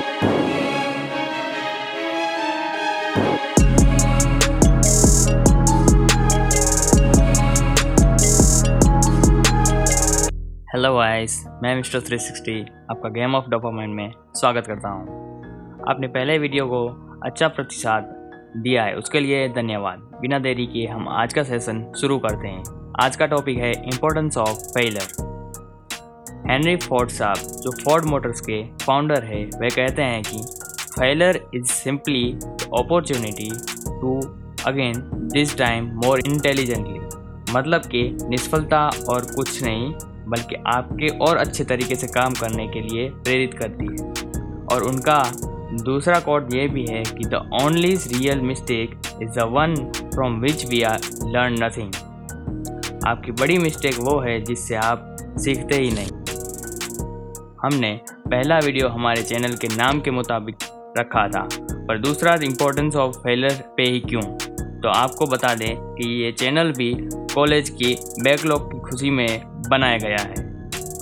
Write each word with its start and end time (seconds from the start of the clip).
Hello 0.00 0.12
guys 10.94 11.46
मैं 11.62 11.76
mister 11.76 12.00
360 12.00 12.70
आपका 12.90 13.08
game 13.08 13.34
of 13.34 13.48
dopamine 13.48 13.90
में 13.90 14.12
स्वागत 14.34 14.66
करता 14.66 14.88
हूँ। 14.88 15.06
आपने 15.88 16.06
पहले 16.06 16.38
वीडियो 16.38 16.66
को 16.66 16.86
अच्छा 17.24 17.48
प्रतिसाद 17.48 18.02
दिया 18.56 18.84
है, 18.84 18.94
उसके 18.94 19.20
लिए 19.20 19.48
धन्यवाद। 19.48 19.98
बिना 19.98 20.38
देरी 20.38 20.66
के 20.66 20.86
हम 20.86 21.08
आज 21.08 21.34
का 21.34 21.42
सेशन 21.42 21.92
शुरू 22.00 22.18
करते 22.18 22.48
हैं। 22.48 22.62
आज 23.00 23.16
का 23.16 23.26
टॉपिक 23.26 23.58
है 23.58 23.72
importance 23.72 24.36
of 24.36 24.58
failure 24.58 25.29
Henry 26.50 26.76
Ford 26.76 27.10
साहब, 27.10 27.36
जो 27.62 27.70
फोर्ड 27.70 28.04
मोटर्स 28.04 28.40
के 28.40 28.62
फाउंडर 28.84 29.24
है, 29.24 29.44
वे 29.44 29.68
कहते 29.68 30.02
हैं 30.02 30.22
कि 30.22 30.42
failure 30.90 31.40
is 31.54 31.64
simply 31.64 32.24
opportunity 32.78 33.50
to 34.00 34.20
again 34.66 35.02
this 35.32 35.56
time 35.58 35.90
more 36.04 36.20
intelligently 36.26 36.98
मतलब 37.54 37.86
कि 37.86 38.02
निष्फलता 38.22 38.80
और 39.08 39.26
कुछ 39.36 39.62
नहीं, 39.62 39.92
बल्कि 40.28 40.56
आपके 40.66 41.08
और 41.18 41.36
अच्छे 41.36 41.64
तरीके 41.64 41.94
से 41.94 42.06
काम 42.06 42.32
करने 42.32 42.66
के 42.68 42.80
लिए 42.80 43.08
प्रेरित 43.10 43.54
करती 43.54 43.86
है। 43.86 44.12
और 44.72 44.82
उनका 44.82 45.22
दूसरा 45.84 46.18
कोड 46.20 46.54
ये 46.54 46.66
भी 46.68 46.86
है 46.86 47.02
कि 47.02 47.24
the 47.24 47.48
only 47.62 47.94
real 47.94 48.40
mistake 48.40 49.00
is 49.22 49.30
the 49.30 49.48
one 49.52 49.74
from 50.14 50.40
which 50.40 50.66
we 50.70 50.82
are 50.82 51.00
learn 51.26 51.64
nothing 51.64 51.92
आपकी 53.06 53.32
बड़ी 53.32 53.58
मिस्टेक 53.58 53.98
वो 53.98 54.18
है 54.20 54.40
जिससे 54.40 54.74
आप 54.74 55.09
सीखते 55.38 55.76
ही 55.76 55.90
नहीं। 55.90 56.18
हमने 57.62 57.92
पहला 58.06 58.58
वीडियो 58.58 58.88
हमारे 58.88 59.22
चैनल 59.22 59.54
के 59.54 59.68
नाम 59.68 60.00
के 60.00 60.10
मुताबिक 60.10 60.56
रखा 60.98 61.26
था, 61.28 61.48
पर 61.62 61.98
दूसरा 61.98 62.34
इम्पोर्टेंस 62.44 62.96
ऑफ़ 62.96 63.16
फेलर 63.16 63.62
पे 63.76 63.82
ही 63.82 64.00
क्यों? 64.00 64.22
तो 64.80 64.88
आपको 64.88 65.26
बता 65.26 65.54
दें 65.54 65.76
कि 65.76 66.08
ये 66.22 66.32
चैनल 66.32 66.72
भी 66.72 66.92
कॉलेज 67.34 67.68
की 67.70 67.94
बैकलॉग 68.22 68.72
की 68.72 68.78
खुशी 68.80 69.10
में 69.10 69.40
बनाया 69.68 69.98
गया 69.98 70.20
है। 70.20 70.48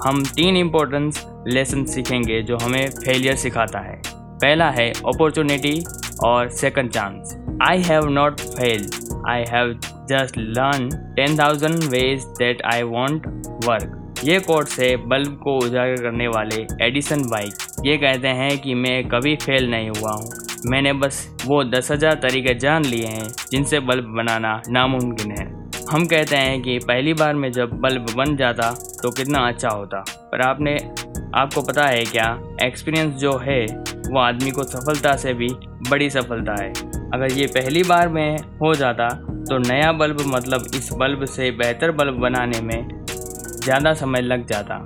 हम 0.06 0.24
तीन 0.36 0.56
इम्पोर्टेंस 0.56 1.24
लेसन 1.48 1.84
सीखेंगे 1.84 2.40
जो 2.42 2.56
हमें 2.56 2.88
फेलियर 2.90 3.36
सिखाता 3.36 3.78
है। 3.78 4.00
पहला 4.08 4.70
है 4.70 4.88
अपॉर्चुनिटी 4.90 5.82
और 6.24 6.48
second 6.50 6.90
chance 6.90 7.36
I 7.62 7.82
have 7.82 8.08
not 8.08 8.40
fail 8.40 8.88
I 9.28 9.44
have 9.48 9.72
just 10.10 10.38
learn 10.38 10.88
ten 11.16 11.38
thousand 11.38 11.84
ways 11.84 12.24
that 12.38 12.62
I 12.64 12.82
won't 12.82 13.26
work 13.66 14.07
ये 14.24 14.38
कोर्ट 14.40 14.68
से 14.68 14.96
बल्ब 15.06 15.38
को 15.42 15.56
उजागर 15.56 16.02
करने 16.02 16.26
वाले 16.28 16.66
एडिसन 16.82 17.20
बाइक 17.22 17.84
ये 17.86 17.96
कहते 17.96 18.28
हैं 18.28 18.58
कि 18.58 18.74
मैं 18.74 19.02
कभी 19.08 19.34
फेल 19.36 19.70
नहीं 19.70 19.90
हुआ 19.90 20.12
हूँ। 20.12 20.30
मैंने 20.66 20.92
बस 20.92 21.18
वो 21.44 21.62
दस 21.66 21.90
हज़ार 21.90 22.14
तरीके 22.22 22.54
जान 22.54 22.84
लिए 22.84 23.06
हैं, 23.06 23.28
जिनसे 23.50 23.80
बल्ब 23.80 24.04
बनाना 24.16 24.60
नामुमकिन 24.68 25.30
है। 25.32 25.46
हम 25.90 26.06
कहते 26.06 26.36
हैं 26.36 26.60
कि 26.62 26.78
पहली 26.78 27.14
बार 27.14 27.34
में 27.34 27.50
जब 27.52 27.78
बल्ब 27.80 28.10
बन 28.16 28.36
जाता 28.36 28.70
तो 29.02 29.10
कितना 29.12 29.46
अच्छा 29.48 29.68
होता। 29.68 30.04
पर 30.32 30.40
आपने, 30.40 30.74
आपको 31.34 31.62
पता 31.62 31.86
है 31.86 32.04
क्या? 32.04 32.38
एक्सपीरियंस 32.62 33.14
जो 33.14 33.36
है, 33.38 33.64
वो 34.10 34.18
आदमी 34.18 34.50
को 34.50 34.62
सफलता 34.64 35.16
से 35.16 35.34
भी 35.34 35.48
बड़ी 35.90 36.10
सफलता 36.10 36.62
है। 36.62 36.72
अगर 37.14 37.32
ये 37.32 37.46
पहली 37.48 37.82
बार 37.84 38.08
में 38.08 38.36
हो 38.62 38.74
जाता 38.74 39.08
तो 39.48 39.58
नया 39.60 39.92
बल्ब 39.94 40.20
मतलब 40.26 40.70
इस 40.74 40.92
बल्ब 40.94 41.24
से 41.26 41.50
बेहतर 41.52 41.90
बल्ब 41.92 42.14
बनाने 42.20 42.60
में 42.60 42.97
ज़्यादा 43.68 43.92
समय 43.94 44.20
लग 44.22 44.46
जाता। 44.46 44.76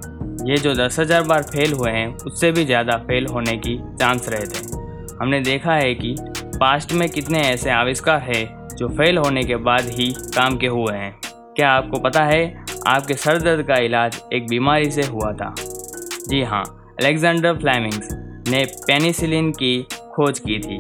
ये 0.45 0.57
जो 0.59 0.73
दस 0.75 0.99
हज़ार 0.99 1.23
बार 1.23 1.43
फेल 1.45 1.73
हुए 1.73 1.91
हैं, 1.91 2.07
उससे 2.17 2.51
भी 2.53 2.65
ज़्यादा 2.65 2.97
फेल 3.01 3.27
होने 3.27 3.57
की 3.59 3.77
चांस 3.99 4.29
रहते 4.29 4.81
हमने 5.17 5.41
देखा 5.41 5.75
है 5.75 5.95
कि 5.95 6.15
पास्ट 6.55 6.93
में 6.93 7.09
कितने 7.09 7.41
ऐसे 7.41 7.71
आविष्कार 7.71 8.21
है, 8.21 8.45
जो 8.77 8.89
फेल 8.89 9.19
होने 9.19 9.45
के 9.45 9.57
बाद 9.61 9.91
ही 9.91 10.11
काम 10.37 10.57
के 10.57 10.67
हुए 10.69 10.95
हैं। 10.95 11.13
क्या 11.57 11.71
आपको 11.71 11.98
पता 12.01 12.25
है, 12.25 12.42
आपके 12.89 13.15
सर 13.15 13.39
दर्द 13.39 13.67
का 13.67 13.77
इलाज 13.81 14.21
एक 14.33 14.48
बीमारी 14.48 14.91
से 14.91 15.07
हुआ 15.07 15.33
था? 15.33 15.55
जी 16.29 16.42
हाँ 16.42 16.65
अलेक्जेंडर 17.01 17.55
फ्लैमिंग्स 17.55 18.09
ने 18.48 18.65
पेनिसिलिन 18.87 19.53
की 19.53 19.81
खोज 20.13 20.39
की 20.41 20.59
थी। 20.59 20.79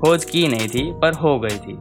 खोज 0.00 0.24
की 0.24 0.48
नहीं 0.48 0.68
थी, 0.68 0.90
पर 0.94 1.14
हो 1.14 1.38
गई 1.40 1.58
थी। 1.58 1.78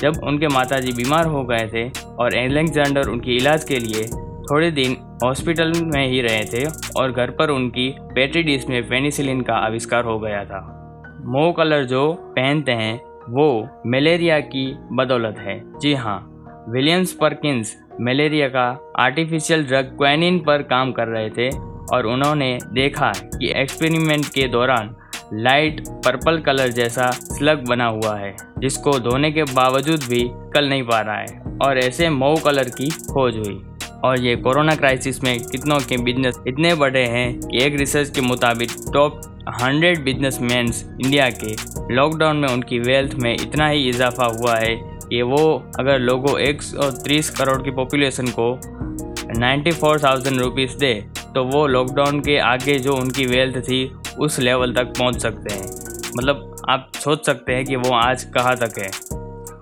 जब 0.00 0.20
उनके 0.24 0.48
माताजी 0.48 0.92
बीमार 0.94 1.26
हो 1.26 1.44
गए 1.44 1.68
थे 1.68 1.90
और 2.14 2.34
एलेक्जेंडर 2.36 3.08
उनके 3.08 3.36
इलाज 3.36 3.64
के 3.64 3.78
लिए 3.78 4.08
थोड़े 4.50 4.70
दिन 4.70 4.96
हॉस्पिटल 5.24 5.72
में 5.84 6.06
ही 6.08 6.20
रहे 6.20 6.44
थे 6.44 6.64
और 6.96 7.12
घर 7.12 7.30
पर 7.30 7.50
उनकी 7.50 7.94
पेट्री 8.00 8.42
डिश 8.42 8.68
में 8.68 8.88
पेनिसिलिन 8.88 9.40
का 9.40 9.54
आविष्कार 9.54 10.04
हो 10.04 10.18
गया 10.18 10.44
था। 10.44 10.60
मो 11.24 11.52
कलर 11.52 11.84
जो 11.84 12.12
पहनते 12.12 12.72
हैं, 12.72 13.00
वो 13.28 13.68
मलेरिया 13.86 14.40
की 14.40 14.76
बदौलत 14.92 15.38
है। 15.38 15.78
जी 15.78 15.94
हाँ 15.94 16.34
विलियम्स 16.68 17.12
परकिंस 17.12 17.84
मलेरिया 18.00 18.48
का 18.48 18.92
आर्टिफिशियल 18.98 19.64
ड्रग 19.64 19.84
क्वेनिन 19.84 20.38
पर 20.38 20.62
काम 20.62 20.92
कर 20.92 21.06
रहे 21.08 21.30
थे 21.30 21.48
और 21.94 22.06
उन्होंने 22.06 22.58
देखा 22.72 23.10
कि 23.10 23.52
एक्सपेरिमेंट 23.56 24.26
के 24.26 24.48
दौरान 24.48 24.96
लाइट 25.34 25.88
पर्पल 25.88 26.38
कलर 26.38 26.68
जैसा 26.68 27.10
स्लग 27.10 27.68
बना 27.68 27.86
हुआ 27.86 28.16
है, 28.16 28.36
जिसको 28.58 28.98
धोने 28.98 29.32
के 29.32 29.42
बावजूद 29.42 30.00
भी 30.10 30.28
कल 30.54 30.68
नहीं 30.68 30.82
पा 30.82 31.00
रहा 31.00 31.16
है। 31.16 31.58
और 31.66 31.78
ऐसे 31.78 32.10
मऊ 32.10 32.34
कलर 32.36 32.68
की 32.68 32.90
खोज 32.90 33.36
हुई। 33.36 33.60
और 34.04 34.20
ये 34.20 34.36
कोरोना 34.36 34.74
क्राइसिस 34.74 35.22
में 35.24 35.38
कितनों 35.40 35.78
के 35.78 35.96
बिज़नेस 35.96 36.38
इतने 36.48 36.74
बड़े 36.74 37.04
हैं 37.06 37.40
कि 37.40 37.62
एक 37.64 37.76
रिसर्च 37.76 38.10
के 38.10 38.20
मुताबिक 38.20 38.70
टॉप 38.94 39.20
हंड्रेड 39.62 40.04
बिजनेसमैन 40.04 40.72
इंडिया 41.04 41.30
के 41.30 41.54
लॉकडाउन 41.94 42.36
में 42.36 42.48
उनकी 42.48 42.78
वेल्थ 42.78 43.14
में 43.14 43.34
इतना 43.34 43.68
ही 43.68 43.88
इजाफा 43.88 44.26
हुआ 44.26 44.56
है 44.56 44.74
कि 45.08 45.22
वो 45.22 45.72
अगर 45.80 45.98
लोगों 45.98 46.38
एक 46.40 46.62
सौ 46.62 46.90
तीस 46.90 47.30
करोड़ 47.30 47.62
की 47.62 47.70
पॉपुलेशन 47.70 48.26
को 48.26 48.60
नाइन्टी 49.38 49.70
फोर 49.70 50.00
थाउज़ेंड 50.00 50.40
रुपीज़ 50.40 50.76
दे 50.76 50.94
तो 51.34 51.44
वो 51.44 51.66
लॉकडाउन 51.66 52.20
के 52.20 52.38
आगे 52.38 52.78
जो 52.78 52.94
उनकी 52.94 53.26
वेल्थ 53.26 53.58
थी, 53.58 53.92
उस 54.18 54.38
लेवल 54.38 54.72
तक 54.72 54.92
पहुँच 54.98 55.20
सकते 55.22 55.54
हैं। 55.54 55.66
मतलब 56.16 56.56
आप 56.68 56.90
सोच 56.94 57.26
सकते 57.26 57.52
हैं 57.52 57.64
कि 57.64 57.76
वो 57.76 57.94
आज 57.94 58.24
कहाँ 58.24 58.56
तक 58.56 58.78
है। 58.78 58.90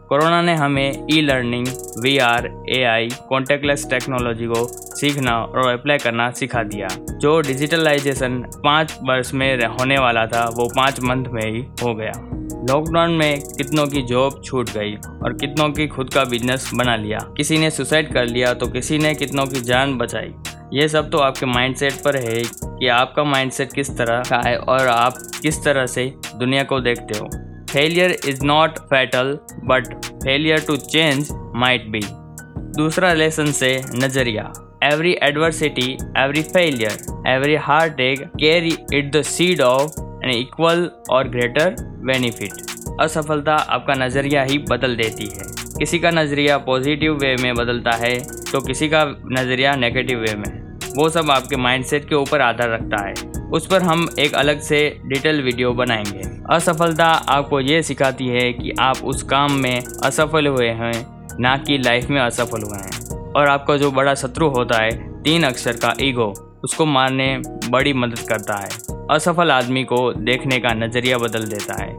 कोरोना 0.08 0.40
ने 0.42 0.54
हमें 0.54 1.06
E 1.10 1.20
learning 1.20 1.66
V 2.02 2.16
R 2.18 2.46
A 2.68 2.82
I 2.84 3.08
contactless 3.28 3.86
technology 3.90 4.46
को 4.46 4.66
सीखना 4.96 5.32
और 5.36 5.68
अप्लाई 5.68 5.98
करना 5.98 6.30
सिखा 6.30 6.62
दिया। 6.62 6.88
जो 7.12 7.40
डिजिटलाइजेशन 7.40 8.38
पाँच 8.64 8.98
वर्ष 9.02 9.32
में 9.34 9.64
होने 9.68 9.98
वाला 9.98 10.26
था, 10.26 10.44
वो 10.54 10.68
पाँच 10.76 11.00
मंथ 11.00 11.24
में 11.24 11.42
ही 11.44 11.64
हो 11.82 11.94
गया। 11.94 12.12
लॉकडाउन 12.70 13.12
में 13.12 13.40
कितनों 13.40 13.86
की 13.86 14.02
जॉब 14.02 14.40
छूट 14.44 14.70
गई 14.70 14.94
और 14.94 15.32
कितनों 15.32 15.68
की 15.70 15.86
खुद 15.86 16.12
का 16.14 16.24
बिज़नेस 16.24 16.70
बना 16.74 16.94
लिया। 16.96 17.18
किसी 17.36 17.58
ने 17.58 17.70
सुसाइड 17.70 18.12
कर 18.12 18.26
लिया 18.26 18.52
तो 18.54 18.66
किसी 18.66 18.98
ने 18.98 19.14
कितनों 19.14 19.46
की 19.46 19.60
जान 19.60 19.96
बचाई। 19.98 20.32
ये 20.72 20.88
सब 20.88 21.10
तो 21.10 21.18
आपके 21.18 21.46
माइंडसेट 21.46 21.92
पर 22.04 22.16
है 22.16 22.42
कि 22.44 22.88
आपका 22.88 23.24
माइंडसेट 23.24 23.72
किस 23.72 23.90
तरह 23.98 24.22
का 24.30 24.40
है 24.46 24.56
और 24.58 24.86
आप 24.88 25.18
किस 25.42 25.62
तरह 25.64 25.86
से 25.86 26.12
दुनिया 26.36 26.62
को 26.64 26.80
देखते 26.80 27.18
हो। 27.18 27.28
Failure 27.70 28.16
is 28.28 28.44
not 28.44 28.78
fatal 28.90 29.38
but 29.64 29.94
failure 30.04 30.60
to 30.66 30.76
change 30.76 31.28
might 31.56 31.88
be 31.90 32.00
दूसरा 32.76 33.12
लेसन 33.14 33.52
से 33.52 33.76
नज़रिया। 33.96 34.52
Every 34.84 35.16
adversity 35.22 35.92
every 36.18 36.42
failure 36.44 37.28
every 37.28 37.54
heartache 37.96 38.20
carry 38.40 38.76
it 38.94 39.10
the 39.12 39.22
seed 39.24 39.60
of 39.60 40.00
an 40.24 40.30
equal 40.30 40.90
or 41.10 41.28
greater 41.28 41.74
benefit 42.06 43.00
असफलता 43.00 43.54
आपका 43.54 43.94
नज़रिया 43.96 44.42
ही 44.42 44.58
बदल 44.70 44.96
देती 44.96 45.24
है। 45.26 45.54
किसी 45.78 45.98
का 45.98 46.10
नज़रिया 46.10 46.58
पॉजिटिव 46.66 47.14
वे 47.22 47.34
में 47.36 47.54
बदलता 47.54 47.96
है 47.96 48.18
तो 48.52 48.60
किसी 48.66 48.88
का 48.88 49.04
नज़रिया 49.32 49.74
नेगेटिव 49.76 50.18
वे 50.20 50.34
में। 50.36 50.50
वो 50.96 51.08
सब 51.08 51.30
आपके 51.30 51.56
माइंडसेट 51.58 52.08
के 52.08 52.14
ऊपर 52.14 52.40
आधार 52.40 52.70
रखता 52.70 53.06
है। 53.06 53.14
उस 53.52 53.66
पर 53.66 53.82
हम 53.82 54.08
एक 54.18 54.34
अलग 54.34 54.60
से 54.60 55.00
डिटेल 55.04 55.42
वीडियो 55.42 55.72
बनाएँगे। 55.72 56.54
असफलता 56.54 57.06
आपको 57.06 57.60
ये 57.60 57.82
सिखाती 57.82 58.26
है 58.26 58.52
कि 58.52 58.72
आप 58.80 58.96
उस 59.04 59.22
काम 59.22 59.52
में 59.52 59.82
असफल 60.04 60.46
हुए 60.46 60.68
हैं, 60.68 61.26
ना 61.40 61.56
कि 61.56 61.78
लाइफ 61.78 62.10
में 62.10 62.20
असफल 62.20 62.62
हुए 62.62 62.78
हैं। 62.78 63.18
और 63.32 63.48
आपका 63.48 63.76
जो 63.76 63.90
बड़ा 63.90 64.14
शत्रु 64.14 64.48
होता 64.48 64.82
है, 64.82 65.22
तीन 65.22 65.42
अक्षर 65.42 65.72
का 65.72 65.94
ईगो, 66.00 66.60
उसको 66.64 66.86
मारने 66.86 67.42
बड़ी 67.68 67.92
मदद 67.92 68.18
करता 68.18 68.56
है। 68.56 68.68
असफल 69.10 69.50
आदमी 69.50 69.84
को 69.84 70.12
देखने 70.12 70.58
का 70.58 70.74
नज़रिया 70.74 71.18
बदल 71.18 71.44
देता 71.44 71.82
है। 71.82 71.95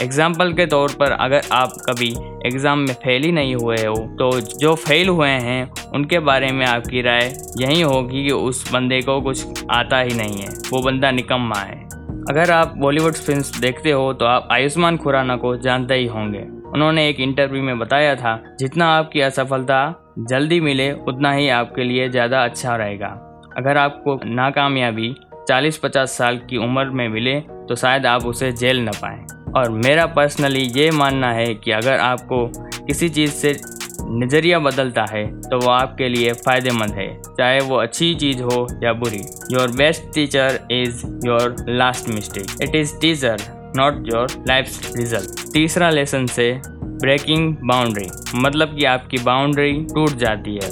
एग्ज़ाम्पल 0.00 0.52
के 0.52 0.64
तौर 0.66 0.92
पर 1.00 1.12
अगर 1.12 1.42
आप 1.52 1.72
कभी 1.80 2.08
एग्ज़ाम 2.46 2.78
में 2.78 2.92
फेल 2.94 3.22
ही 3.22 3.30
नहीं 3.32 3.54
हुए 3.54 3.76
हो 3.78 3.94
तो 4.18 4.30
जो 4.40 4.74
फेल 4.76 5.08
हुए 5.08 5.28
हैं, 5.28 5.90
उनके 5.94 6.18
बारे 6.20 6.50
में 6.52 6.64
आपकी 6.66 7.02
राय 7.02 7.32
यही 7.60 7.80
होगी 7.82 8.24
कि 8.24 8.32
उस 8.32 8.72
बंदे 8.72 9.00
को 9.02 9.20
कुछ 9.20 9.64
आता 9.70 9.98
ही 9.98 10.14
नहीं 10.14 10.36
है। 10.36 10.48
वो 10.72 10.80
बंदा 10.82 11.10
निकम्मा 11.10 11.58
है। 11.58 11.82
अगर 12.30 12.50
आप 12.50 12.74
बॉलीवुड 12.76 13.14
फ़िल्म 13.16 13.60
देखते 13.60 13.90
हो 13.90 14.12
तो 14.12 14.24
आप 14.26 14.48
आयुष्मान 14.52 14.96
खुराना 14.96 15.36
को 15.36 15.56
जानते 15.58 15.94
ही 15.94 16.06
होंगे। 16.06 16.42
उन्होंने 16.68 17.08
एक 17.08 17.20
इंटरव्यू 17.20 17.62
में 17.62 17.78
बताया 17.78 18.14
था, 18.16 18.42
जितना 18.58 18.88
आपकी 18.88 19.20
असफलता 19.20 19.94
जल्दी 20.20 20.60
मिले, 20.60 20.90
उतना 20.92 21.32
ही 21.32 21.48
आपके 21.50 21.84
लिए 21.84 22.08
ज़्यादा 22.08 22.42
अच्छा 22.44 22.76
रहेगा। 22.76 23.08
अगर 23.56 23.76
आपको 23.78 24.20
नाकामयाबी 24.26 25.14
40-50 25.48 26.16
साल 26.18 26.38
की 26.40 26.56
उम्र 26.58 26.84
में 26.90 27.08
मिले 27.08 27.40
तो 27.40 27.76
शायद 27.76 28.06
आप 28.06 28.26
उसे 28.26 28.52
झेल 28.52 28.80
न 28.80 28.92
पाएँ। 28.96 29.26
और 29.56 29.68
मेरा 29.76 30.06
पर्सनली 30.08 30.60
ये 30.76 30.90
मानना 30.92 31.32
है 31.32 31.54
कि 31.54 31.70
अगर 31.72 31.98
आपको 32.00 32.46
किसी 32.78 33.08
चीज़ 33.08 33.32
से 33.32 33.56
नज़रिया 34.02 34.58
बदलता 34.58 35.04
है 35.10 35.24
तो 35.40 35.58
वो 35.58 35.70
आपके 35.70 36.08
लिए 36.08 36.32
फ़ायदेमंद 36.34 36.94
है, 36.94 37.08
चाहे 37.28 37.60
वो 37.60 37.76
अच्छी 37.76 38.14
चीज़ 38.14 38.42
हो 38.42 38.66
या 38.82 38.92
बुरी। 38.94 39.20
Your 39.52 39.70
best 39.76 40.02
teacher 40.14 40.58
is 40.72 41.04
your 41.26 41.56
last 41.70 42.08
mistake 42.08 42.62
it 42.62 42.74
is 42.76 42.94
teacher 43.00 43.36
not 43.76 44.06
your 44.06 44.42
life 44.48 44.96
result 44.96 45.52
तीसरा 45.52 45.90
लेसन 45.90 46.26
से 46.28 46.52
ब्रेकिंग 46.66 47.56
बाउंड्री 47.64 48.08
मतलब 48.36 48.76
कि 48.76 48.84
आपकी 48.86 49.18
बाउंड्री 49.20 49.72
टूट 49.94 50.16
जाती 50.18 50.54
है, 50.54 50.70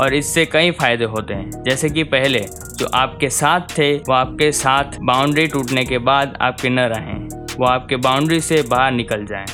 और 0.00 0.14
इससे 0.14 0.44
कई 0.46 0.70
फ़ायदे 0.72 1.04
होते 1.06 1.34
हैं। 1.34 1.62
जैसे 1.64 1.90
कि 1.90 2.02
पहले 2.06 2.38
जो 2.78 2.86
आपके 2.94 3.30
साथ 3.30 3.78
थे, 3.78 3.94
वो 3.96 4.12
आपके 4.14 4.50
साथ 4.54 4.98
बाउंड्री 5.02 5.46
टूटने 5.46 5.84
के 5.84 5.98
बाद 6.00 6.38
आपके 6.40 6.68
न 6.68 6.80
रहें। 6.88 7.37
वो 7.58 7.66
आपके 7.66 7.96
बाउंड्री 7.96 8.40
से 8.40 8.62
बाहर 8.62 8.92
निकल 8.92 9.26
जाएँ। 9.26 9.46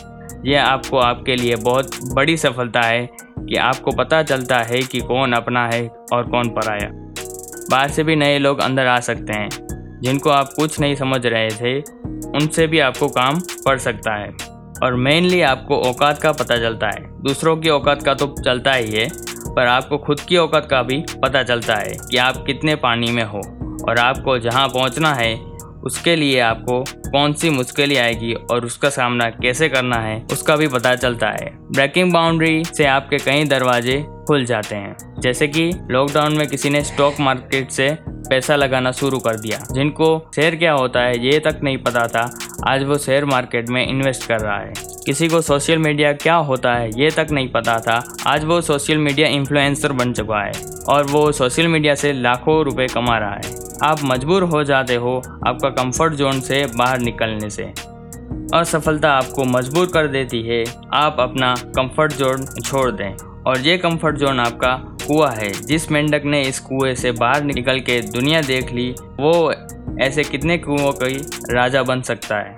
यह 0.47 0.65
आपको 0.65 0.99
आपके 0.99 1.37
लिए 1.37 1.57
बहुत 1.57 1.91
बड़ी 2.13 2.37
सफलता 2.37 2.81
है 2.81 3.07
कि 3.39 3.57
आपको 3.57 3.91
पता 3.91 4.23
चलता 4.23 4.59
है 4.59 4.79
कि 4.79 5.01
कौन 5.01 5.33
अपना 5.33 5.67
है 5.67 5.89
और 6.13 6.23
कौन 6.23 6.49
पराया। 6.49 6.91
बाहर 7.71 7.89
से 7.89 8.05
भी 8.05 8.17
नए 8.17 8.39
लोग 8.39 8.61
अंदर 8.61 8.87
आ 8.87 9.01
सकते 9.01 9.33
हैं। 9.33 9.49
जिनको 10.03 10.31
आप 10.31 10.49
कुछ 10.57 10.81
नहीं 10.81 10.95
समझ 10.95 11.27
रहे 11.27 11.49
थे, 11.49 11.81
उनसे 12.29 12.67
भी 12.67 12.79
आपको 12.79 13.09
काम 13.09 13.41
पड़ 13.41 13.79
सकता 13.79 14.15
है। 14.15 14.33
और 14.83 14.95
मेनली 14.95 15.41
आपको 15.41 15.77
औकात 15.77 16.23
का 16.23 16.33
पता 16.33 16.57
चलता 16.57 16.87
है। 16.87 17.23
दूसरों 17.23 17.57
की 17.57 17.69
औकात 17.69 18.03
का 18.03 18.15
तो 18.15 18.35
चलता 18.45 18.73
ही 18.73 18.91
है, 18.91 19.09
पर 19.55 19.67
आपको 19.67 19.99
खुद 19.99 20.21
की 20.21 20.37
औकात 20.37 20.67
का 20.71 20.83
भी 20.83 21.05
पता 21.23 21.43
चलता 21.43 21.75
है 21.75 21.93
कि 22.11 22.17
आप 22.17 22.45
कितने 22.47 22.75
पानी 22.75 23.11
में 23.11 23.25
हो। 23.25 23.41
और 23.89 23.99
आपको 23.99 24.39
जहाँ 24.39 24.69
पहुँचना 24.69 25.15
है 25.15 25.54
उसके 25.85 26.15
लिए 26.17 26.39
आपको 26.41 26.83
कौन 27.07 27.33
सी 27.33 27.51
मुश्किलें 27.51 27.97
आएगी 27.99 28.33
और 28.51 28.65
उसका 28.67 28.89
सामना 28.91 29.29
कैसे 29.33 29.69
करना 29.69 29.97
है, 29.97 30.23
उसका 30.33 30.57
भी 30.57 30.69
पता 30.69 30.95
चलता 30.95 31.29
है। 31.31 31.51
ब्रेकिंग 31.73 32.13
बाउंड्री 32.13 32.65
से 32.67 32.85
आपके 32.87 33.19
कई 33.19 33.45
दरवाजे 33.45 34.03
खुल 34.29 34.45
जाते 34.45 34.77
हैं। 34.77 35.21
जैसे 35.21 35.47
कि 35.49 35.71
लॉकडाउन 35.91 36.37
में 36.37 36.47
किसी 36.49 36.71
ने 36.71 36.83
स्टॉक 36.85 37.21
मार्केट 37.21 37.71
से 37.71 37.89
पैसा 38.29 38.57
लगाना 38.57 38.91
शुरू 38.93 39.19
कर 39.19 39.39
दिया, 39.41 39.59
जिनको 39.73 40.07
शेयर 40.35 40.55
क्या 40.57 40.73
होता 40.73 41.01
है 41.01 41.19
ये 41.27 41.39
तक 41.39 41.59
नहीं 41.63 41.79
पता 41.79 42.07
था, 42.07 42.31
आज 42.69 42.85
वो 42.85 42.99
शेयर 42.99 43.25
मार्केट 43.25 43.69
में 43.69 43.87
इन्वेस्ट 43.87 44.27
कर 44.27 44.41
रहा 44.41 44.59
है। 44.59 44.73
किसी 45.07 45.29
को 45.29 45.41
सोशल 45.41 45.79
मीडिया 45.79 46.13
क्या 46.15 46.35
होता 46.43 46.75
है 46.75 46.89
ये 46.99 47.11
तक 47.11 47.31
नहीं 47.33 47.49
पता 47.49 47.79
था, 47.79 48.03
आज 48.27 48.45
वो 48.45 48.61
सोशल 48.61 48.99
मीडिया 48.99 49.29
इन्फ्लुएंसर 49.29 49.93
बन 49.93 50.13
चुका 50.13 50.41
है 50.41 50.53
और 50.89 51.05
वो 51.05 51.31
सोशल 51.33 51.69
मीडिया 51.69 51.95
से 51.95 52.13
लाखों 52.13 52.63
रुपए 52.65 52.87
कमा 52.87 53.19
रहा 53.19 53.35
है। 53.35 53.64
आप 53.83 53.99
मजबूर 54.05 54.43
हो 54.43 54.65
जाते 54.65 54.95
हो 54.95 55.23
आपका 55.47 55.69
कंफर्ट 55.69 56.15
जोन 56.15 56.41
से 56.41 56.67
बाहर 56.77 56.99
निकलने 56.99 57.51
से। 57.51 57.73
असफलता 58.55 59.13
आपको 59.13 59.45
मजबूर 59.45 59.87
कर 59.87 60.07
देती 60.07 60.43
है। 60.43 60.65
आप 60.95 61.17
अपना 61.21 61.55
कंफर्ट 61.55 62.13
जोन 62.13 62.47
छोड़ 62.47 62.91
दें। 62.91 63.17
और 63.47 63.59
ये 63.59 63.79
कंफर्ट 63.79 64.17
जोन 64.17 64.41
आपका 64.41 64.97
कुआ 65.07 65.31
है। 65.31 65.53
जिस 65.53 65.93
मेंढक 65.93 66.23
ने 66.25 66.43
इस 66.43 66.59
कुएँ 66.59 66.95
से 66.95 67.13
बाहर 67.13 67.43
निकल 67.43 67.81
के 67.81 68.01
दुनिया 68.01 68.41
देख 68.41 68.73
ली, 68.73 68.95
वो 69.21 69.55
ऐसे 70.01 70.25
कितने 70.25 70.59
कुओं 70.59 70.93
की 70.93 71.27
राजा 71.55 71.83
बन 71.83 72.03
सकता 72.03 72.37
है? 72.37 72.57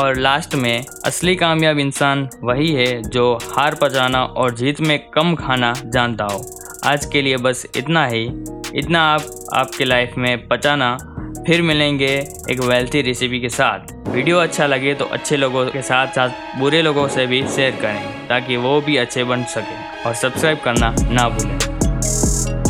और 0.00 0.16
लास्ट 0.16 0.54
में, 0.54 0.84
असली 1.04 1.36
कामयाब 1.36 1.78
इंसान 1.78 2.28
वही 2.44 2.72
है 2.72 3.02
जो 3.02 3.38
हार 3.52 3.74
पचाना 3.74 4.24
और 4.24 4.54
जीत 4.54 4.80
में 4.80 4.98
कम 4.98 5.34
खाना 5.34 5.72
जानता 5.86 6.24
हो। 6.24 6.44
आज 6.84 7.06
के 7.06 7.22
लिए 7.22 7.36
बस 7.36 7.66
इतना 7.76 8.06
ही। 8.06 8.30
इतना 8.74 9.14
आप, 9.14 9.22
आपके 9.54 9.84
लाइफ 9.84 10.12
में 10.18 10.48
पचाना। 10.48 10.98
फिर 11.46 11.62
मिलेंगे 11.62 12.28
एक 12.50 12.60
वेल्थी 12.60 13.02
रेसिपी 13.02 13.40
के 13.40 13.48
साथ। 13.48 14.08
वीडियो 14.08 14.38
अच्छा 14.38 14.66
लगे 14.66 14.94
तो 14.94 15.04
अच्छे 15.04 15.36
लोगों 15.36 15.66
के 15.66 15.82
साथ 15.82 16.06
साथ 16.06 16.58
बुरे 16.58 16.82
लोगों 16.82 17.08
से 17.08 17.26
भी 17.26 17.48
शेयर 17.48 17.70
करें, 17.70 18.28
ताकि 18.28 18.56
वो 18.56 18.80
भी 18.80 18.96
अच्छे 18.96 19.24
बन 19.24 19.44
सकें। 19.44 20.02
और 20.06 20.14
सब्सक्राइब 20.14 20.58
करना 20.58 20.94
ना 21.00 21.28
भूलें। 21.28 21.58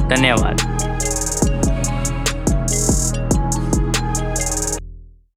धन्यवाद। 0.09 0.79